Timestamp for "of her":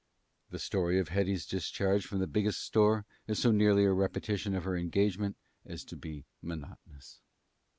4.55-4.75